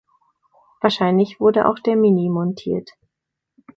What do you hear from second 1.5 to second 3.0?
auch der Mini montiert.